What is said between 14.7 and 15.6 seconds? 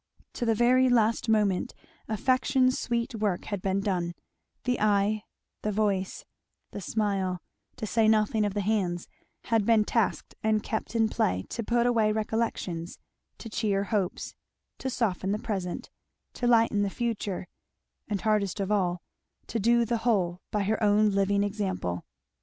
to soften the